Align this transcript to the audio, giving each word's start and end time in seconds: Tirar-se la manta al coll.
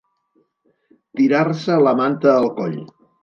Tirar-se 1.19 1.77
la 1.89 1.95
manta 2.01 2.35
al 2.39 2.51
coll. 2.61 2.77